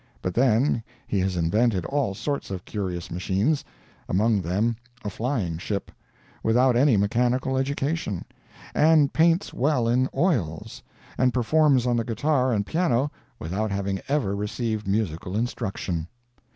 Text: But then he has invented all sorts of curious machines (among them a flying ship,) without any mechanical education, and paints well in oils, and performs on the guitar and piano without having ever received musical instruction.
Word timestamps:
But 0.23 0.33
then 0.33 0.81
he 1.05 1.19
has 1.19 1.37
invented 1.37 1.85
all 1.85 2.15
sorts 2.15 2.49
of 2.49 2.65
curious 2.65 3.11
machines 3.11 3.63
(among 4.09 4.41
them 4.41 4.75
a 5.05 5.11
flying 5.11 5.59
ship,) 5.59 5.91
without 6.41 6.75
any 6.75 6.97
mechanical 6.97 7.55
education, 7.55 8.25
and 8.73 9.13
paints 9.13 9.53
well 9.53 9.87
in 9.87 10.09
oils, 10.17 10.81
and 11.19 11.31
performs 11.35 11.85
on 11.85 11.97
the 11.97 12.03
guitar 12.03 12.51
and 12.51 12.65
piano 12.65 13.11
without 13.37 13.69
having 13.69 14.01
ever 14.07 14.35
received 14.35 14.87
musical 14.87 15.37
instruction. 15.37 16.07